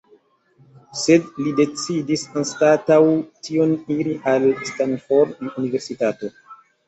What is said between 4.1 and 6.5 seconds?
al Stanford Universitato.